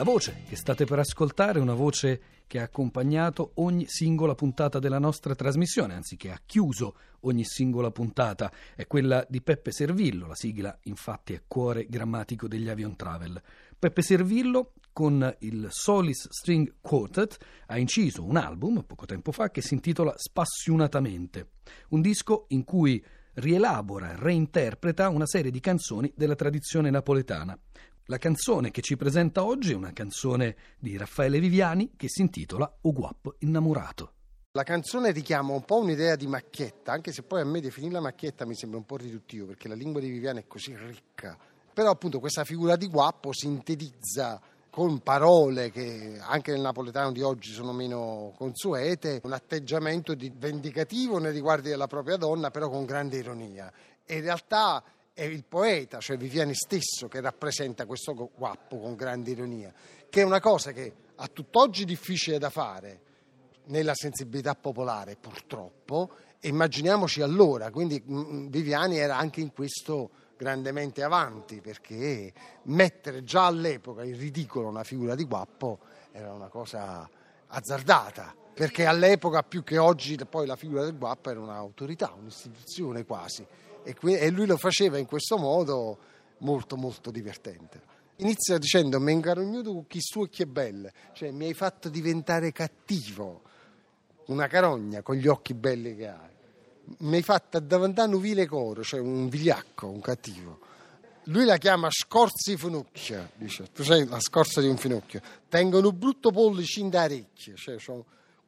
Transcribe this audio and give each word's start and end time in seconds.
La 0.00 0.06
voce 0.06 0.44
che 0.48 0.56
state 0.56 0.86
per 0.86 0.98
ascoltare 0.98 1.58
è 1.58 1.62
una 1.62 1.74
voce 1.74 2.22
che 2.46 2.58
ha 2.58 2.62
accompagnato 2.62 3.50
ogni 3.56 3.84
singola 3.86 4.34
puntata 4.34 4.78
della 4.78 4.98
nostra 4.98 5.34
trasmissione, 5.34 5.92
anzi 5.92 6.16
che 6.16 6.30
ha 6.30 6.40
chiuso 6.46 6.96
ogni 7.24 7.44
singola 7.44 7.90
puntata, 7.90 8.50
è 8.74 8.86
quella 8.86 9.26
di 9.28 9.42
Peppe 9.42 9.72
Servillo, 9.72 10.26
la 10.26 10.34
sigla 10.34 10.74
infatti 10.84 11.34
è 11.34 11.42
cuore 11.46 11.84
grammatico 11.86 12.48
degli 12.48 12.70
avion 12.70 12.96
travel. 12.96 13.42
Peppe 13.78 14.00
Servillo 14.00 14.72
con 14.90 15.36
il 15.40 15.66
Solis 15.68 16.28
String 16.30 16.76
Quartet 16.80 17.36
ha 17.66 17.76
inciso 17.76 18.24
un 18.24 18.38
album 18.38 18.84
poco 18.84 19.04
tempo 19.04 19.32
fa 19.32 19.50
che 19.50 19.60
si 19.60 19.74
intitola 19.74 20.14
Spassionatamente, 20.16 21.50
un 21.90 22.00
disco 22.00 22.46
in 22.48 22.64
cui 22.64 23.04
rielabora 23.34 24.12
e 24.12 24.16
reinterpreta 24.16 25.08
una 25.08 25.26
serie 25.26 25.50
di 25.50 25.60
canzoni 25.60 26.10
della 26.16 26.34
tradizione 26.34 26.90
napoletana. 26.90 27.58
La 28.10 28.18
canzone 28.18 28.72
che 28.72 28.80
ci 28.80 28.96
presenta 28.96 29.44
oggi 29.44 29.70
è 29.70 29.76
una 29.76 29.92
canzone 29.92 30.56
di 30.80 30.96
Raffaele 30.96 31.38
Viviani 31.38 31.92
che 31.96 32.08
si 32.08 32.22
intitola 32.22 32.68
O 32.80 32.92
guappo 32.92 33.36
innamorato. 33.38 34.14
La 34.50 34.64
canzone 34.64 35.12
richiama 35.12 35.52
un 35.52 35.64
po' 35.64 35.78
un'idea 35.78 36.16
di 36.16 36.26
macchietta, 36.26 36.90
anche 36.90 37.12
se 37.12 37.22
poi 37.22 37.42
a 37.42 37.44
me 37.44 37.60
definirla 37.60 38.00
macchietta 38.00 38.44
mi 38.44 38.56
sembra 38.56 38.78
un 38.78 38.84
po' 38.84 38.96
riduttivo 38.96 39.46
perché 39.46 39.68
la 39.68 39.76
lingua 39.76 40.00
di 40.00 40.10
Viviani 40.10 40.40
è 40.40 40.46
così 40.48 40.74
ricca. 40.76 41.38
Però 41.72 41.88
appunto 41.88 42.18
questa 42.18 42.42
figura 42.42 42.74
di 42.74 42.88
guappo 42.88 43.32
sintetizza 43.32 44.40
con 44.70 44.98
parole 45.04 45.70
che 45.70 46.18
anche 46.20 46.50
nel 46.50 46.62
napoletano 46.62 47.12
di 47.12 47.22
oggi 47.22 47.52
sono 47.52 47.72
meno 47.72 48.34
consuete, 48.36 49.20
un 49.22 49.34
atteggiamento 49.34 50.16
vendicativo 50.16 51.18
nei 51.18 51.30
riguardi 51.30 51.68
della 51.68 51.86
propria 51.86 52.16
donna, 52.16 52.50
però 52.50 52.70
con 52.70 52.84
grande 52.84 53.18
ironia. 53.18 53.72
E 54.04 54.16
in 54.16 54.22
realtà 54.22 54.82
è 55.20 55.24
il 55.24 55.44
poeta, 55.44 56.00
cioè 56.00 56.16
Viviani 56.16 56.54
stesso, 56.54 57.06
che 57.06 57.20
rappresenta 57.20 57.84
questo 57.84 58.30
guappo 58.34 58.78
con 58.78 58.94
grande 58.94 59.32
ironia, 59.32 59.70
che 60.08 60.22
è 60.22 60.24
una 60.24 60.40
cosa 60.40 60.72
che 60.72 60.94
a 61.16 61.28
tutt'oggi 61.28 61.84
difficile 61.84 62.38
da 62.38 62.48
fare 62.48 63.00
nella 63.66 63.92
sensibilità 63.94 64.54
popolare, 64.54 65.16
purtroppo, 65.20 66.10
immaginiamoci 66.40 67.20
allora, 67.20 67.70
quindi 67.70 68.02
mm, 68.02 68.18
mm, 68.18 68.46
Viviani 68.46 68.96
era 68.96 69.18
anche 69.18 69.42
in 69.42 69.52
questo 69.52 70.08
grandemente 70.38 71.02
avanti 71.02 71.60
perché 71.60 72.32
mettere 72.62 73.22
già 73.22 73.44
all'epoca 73.44 74.02
in 74.02 74.16
ridicolo 74.16 74.68
una 74.68 74.84
figura 74.84 75.14
di 75.14 75.24
Guappo 75.24 75.80
era 76.12 76.32
una 76.32 76.48
cosa 76.48 77.06
azzardata 77.46 78.34
perché 78.60 78.84
all'epoca 78.84 79.42
più 79.42 79.64
che 79.64 79.78
oggi 79.78 80.18
poi 80.28 80.46
la 80.46 80.54
figura 80.54 80.84
del 80.84 80.94
Guappo 80.94 81.30
era 81.30 81.40
un'autorità, 81.40 82.12
un'istituzione 82.14 83.06
quasi 83.06 83.42
e, 83.82 83.94
qui, 83.94 84.18
e 84.18 84.28
lui 84.28 84.44
lo 84.44 84.58
faceva 84.58 84.98
in 84.98 85.06
questo 85.06 85.38
modo 85.38 85.98
molto 86.40 86.76
molto 86.76 87.10
divertente. 87.10 87.80
Inizia 88.16 88.58
dicendo 88.58 89.00
mi 89.00 89.12
ingarognuto 89.12 89.72
con 89.72 89.86
chi 89.86 90.00
su 90.02 90.24
e 90.24 90.28
chi 90.28 90.42
è 90.42 90.44
belle, 90.44 90.92
cioè 91.14 91.30
mi 91.30 91.46
hai 91.46 91.54
fatto 91.54 91.88
diventare 91.88 92.52
cattivo, 92.52 93.40
una 94.26 94.46
carogna 94.46 95.00
con 95.00 95.14
gli 95.14 95.26
occhi 95.26 95.54
belli 95.54 95.96
che 95.96 96.08
hai 96.08 96.38
mi 96.98 97.16
hai 97.16 97.22
fatto 97.22 97.58
davantare 97.60 98.14
un 98.14 98.20
vile 98.20 98.44
coro, 98.44 98.82
cioè 98.82 99.00
un 99.00 99.30
vigliacco, 99.30 99.88
un 99.88 100.02
cattivo. 100.02 100.58
Lui 101.24 101.46
la 101.46 101.56
chiama 101.56 101.88
scorzi 101.90 102.58
finocchia, 102.58 103.26
dice, 103.36 103.70
tu 103.72 103.84
sai 103.84 104.06
la 104.06 104.20
scorza 104.20 104.60
di 104.60 104.68
un 104.68 104.76
finocchio. 104.76 105.22
Tengono 105.48 105.92
brutto 105.92 106.30
pollice 106.30 106.80
in 106.80 106.90
da 106.90 107.04
orecchie, 107.04 107.54
cioè 107.56 107.78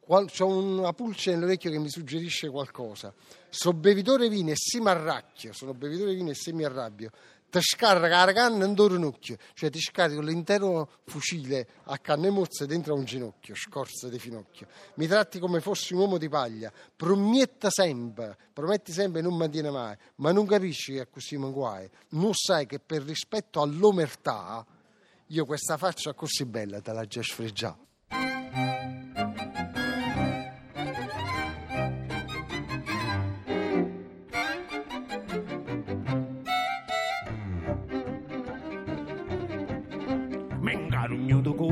c'ho, 0.05 0.25
c'ho 0.25 0.47
una 0.47 0.93
pulce 0.93 1.31
nell'orecchio 1.31 1.71
che 1.71 1.79
mi 1.79 1.89
suggerisce 1.89 2.49
qualcosa. 2.49 3.13
Sono 3.49 3.77
bevitore 3.77 4.29
vino 4.29 4.51
e 4.51 4.55
si 4.55 4.79
mi 4.79 4.89
arracchio, 4.89 5.53
sono 5.53 5.73
bevitore 5.73 6.13
vino 6.13 6.29
e 6.29 6.35
si 6.35 6.51
mi 6.51 6.63
arrabbio 6.63 7.11
ti 7.53 7.61
scarica 7.61 8.25
la 8.25 8.33
canna 8.33 8.65
in 8.65 8.73
ginocchio, 8.73 9.37
cioè 9.53 9.69
ti 9.69 9.79
scarico 9.79 10.21
l'intero 10.21 10.89
fucile 11.05 11.67
a 11.83 11.99
canne 11.99 12.31
mozze 12.31 12.65
dentro 12.65 12.95
a 12.95 12.97
un 12.97 13.05
ginocchio, 13.05 13.53
scorza 13.53 14.09
di 14.09 14.17
finocchio. 14.17 14.65
Mi 14.95 15.05
tratti 15.05 15.37
come 15.37 15.61
fossi 15.61 15.93
un 15.93 15.99
uomo 15.99 16.17
di 16.17 16.27
paglia, 16.29 16.73
prometta 16.95 17.69
sempre, 17.69 18.35
prometti 18.51 18.91
sempre 18.91 19.19
e 19.19 19.23
non 19.23 19.37
mantiene 19.37 19.69
mai, 19.69 19.95
ma 20.15 20.31
non 20.31 20.47
capisci 20.47 20.93
che 20.93 21.07
così 21.11 21.37
manguai. 21.37 21.87
Non 22.09 22.33
sai 22.33 22.65
che 22.65 22.79
per 22.79 23.03
rispetto 23.03 23.61
all'omertà 23.61 24.65
io 25.27 25.45
questa 25.45 25.77
faccia 25.77 26.13
così 26.13 26.45
bella 26.45 26.81
te 26.81 26.91
la 26.91 27.05
già 27.05 27.21
sfregiata. 27.21 27.92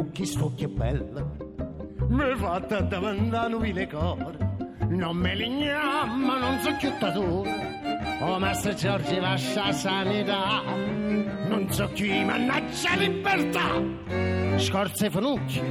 Chi 0.09 0.25
sto 0.25 0.53
che 0.55 0.67
bella, 0.67 1.25
mi 2.09 2.35
fatta 2.35 2.81
davanti 2.81 3.55
vile 3.59 3.87
core, 3.87 4.37
non 4.89 5.15
me 5.15 5.35
li 5.35 5.47
ma 5.47 6.37
non 6.37 6.59
so 6.59 6.75
chiuttatore, 6.75 8.19
oh 8.19 8.37
Master 8.37 8.73
Giorgi 8.73 9.19
vascia 9.19 9.71
sanità, 9.71 10.63
non 11.47 11.65
so 11.69 11.89
chi 11.93 12.25
mannaggia 12.25 12.95
libertà, 12.97 13.81
scorze 14.57 15.09
fanucchi, 15.09 15.61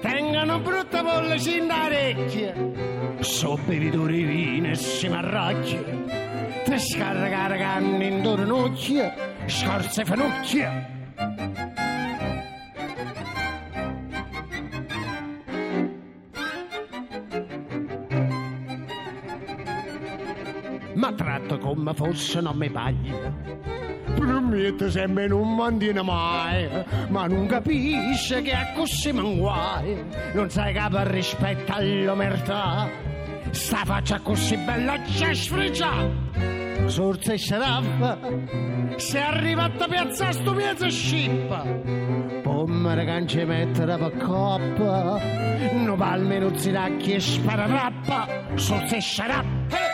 tengano 0.00 0.60
brutta 0.60 1.02
bolle 1.02 1.38
sin 1.38 1.66
da 1.66 1.86
orecchie, 1.86 3.16
so 3.18 3.58
bevitori 3.66 4.22
vino 4.22 4.68
e 4.68 4.74
si 4.76 5.08
marracchia, 5.08 5.82
tre 6.64 6.78
scaricare 6.78 7.58
canne 7.58 8.06
in 8.06 8.22
tornocchie, 8.22 9.12
scorze 9.46 10.04
fanucchie. 10.04 10.93
Ma 20.94 21.12
tratto 21.12 21.58
come 21.58 21.92
fosse 21.94 22.40
non 22.40 22.56
mi 22.56 22.70
paglia. 22.70 23.32
Promette 24.14 24.90
sempre 24.90 25.26
non 25.26 25.54
mantiene 25.54 26.02
mai, 26.02 26.68
ma 27.08 27.26
non 27.26 27.46
capisce 27.46 28.42
che 28.42 28.52
è 28.52 28.72
così 28.74 29.12
manguai. 29.12 30.04
Non 30.34 30.48
sai 30.50 30.72
per 30.72 31.06
rispetto 31.08 31.72
all'omertà, 31.72 32.88
sta 33.50 33.84
faccia 33.84 34.20
così 34.20 34.56
bella 34.56 35.00
c'è 35.00 35.34
sfregiata. 35.34 36.32
Sorza 36.86 37.32
e 37.32 37.38
sciaraffa, 37.38 38.18
se 38.96 39.18
arriva 39.18 39.64
a 39.64 39.86
piazza 39.88 40.32
sto 40.32 40.52
piazza 40.52 40.88
scippa. 40.88 41.64
Pommere 42.42 43.04
che 43.04 43.26
ci 43.26 43.44
mettere 43.44 43.96
per 43.96 44.16
coppa, 44.18 45.18
no 45.72 45.96
palme 45.96 46.38
non 46.38 46.56
si 46.58 46.70
racchi 46.70 47.14
e 47.14 47.20
sparatrappa. 47.20 48.26
Sorza 48.54 48.96
e 48.96 49.00
sciaraffa. 49.00 49.93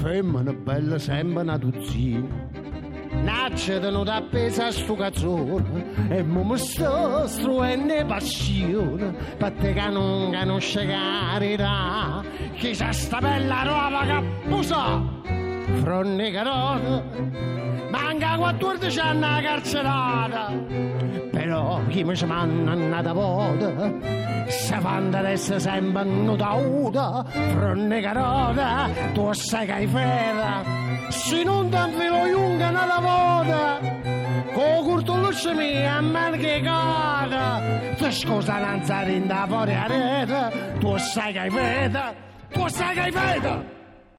Femmina 0.00 0.52
bella 0.52 0.98
sembra 0.98 1.42
una 1.42 1.56
dozzina. 1.56 2.68
Nasce 3.22 3.80
tenuta 3.80 4.14
appesa 4.14 4.66
a 4.66 4.70
sto 4.70 4.94
cazzone 4.94 6.08
e 6.08 6.22
mo 6.22 6.42
mi 6.44 6.56
sto 6.56 7.26
struendo 7.26 8.06
passione 8.06 9.12
per 9.36 9.52
te 9.52 9.72
che 9.72 9.88
non 9.88 10.32
conosce 10.32 10.86
carità 10.86 12.22
chissà 12.56 12.92
sta 12.92 13.18
bella 13.18 13.62
roba 13.64 14.06
che 14.06 14.48
pusa 14.48 15.39
fronne 15.80 16.30
carota 16.30 17.02
manca 17.90 18.36
14 18.36 19.00
anni 19.00 19.24
a 19.24 19.40
carcerata. 19.42 20.52
Però 21.30 21.80
chi 21.88 22.04
mi 22.04 22.14
ci 22.14 22.26
manna 22.26 22.72
annata 22.72 23.12
vota 23.12 23.92
se 24.46 24.74
adesso 24.74 25.58
sempre 25.58 26.04
nuda 26.04 27.24
fronne 27.54 28.00
carota 28.00 28.88
tu 29.12 29.32
sai 29.32 29.66
che 29.66 29.72
hai 29.72 29.86
fede. 29.86 31.08
Se 31.08 31.42
non 31.42 31.68
ti 31.68 31.76
infilo 31.76 32.26
lunga 32.26 32.70
nella 32.70 32.98
vota 33.00 33.78
con 34.52 34.84
curtoluccio 34.84 35.54
mia 35.54 35.96
a 35.96 36.00
me 36.00 36.36
che 36.38 36.60
cada 36.62 37.60
ti 37.96 38.12
scusa 38.12 38.58
non 38.58 38.84
sai 38.84 39.26
da 39.26 39.46
fuori 39.48 39.74
a 39.74 39.86
rete 39.86 40.76
tu 40.78 40.96
sai 40.96 41.32
che 41.32 41.38
hai 41.38 41.50
fede 41.50 42.14
tu 42.50 42.68
sai 42.68 42.94
che 42.94 43.00
hai 43.00 43.12
fede 43.12 43.79